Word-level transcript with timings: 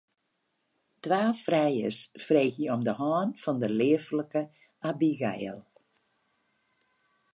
Twa 1.07 1.19
frijers 1.41 1.99
freegje 2.27 2.71
om 2.75 2.85
de 2.87 2.95
hân 3.01 3.35
fan 3.43 3.57
de 3.65 3.69
leaflike 3.79 4.43
Abigail. 4.91 5.59